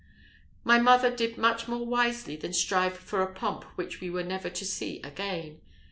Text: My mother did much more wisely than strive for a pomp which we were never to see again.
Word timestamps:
My 0.63 0.79
mother 0.79 1.15
did 1.15 1.37
much 1.37 1.67
more 1.67 1.85
wisely 1.85 2.35
than 2.35 2.53
strive 2.53 2.97
for 2.97 3.21
a 3.21 3.31
pomp 3.31 3.65
which 3.77 4.01
we 4.01 4.09
were 4.09 4.23
never 4.23 4.49
to 4.49 4.65
see 4.65 4.99
again. 5.03 5.61